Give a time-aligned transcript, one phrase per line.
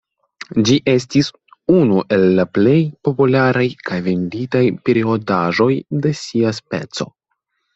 [0.67, 1.27] Ĝi estis
[1.73, 2.73] unu el la plej
[3.09, 5.71] popularaj kaj venditaj periodaĵoj
[6.07, 7.09] de sia speco.